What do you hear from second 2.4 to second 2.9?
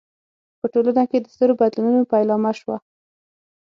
شوه.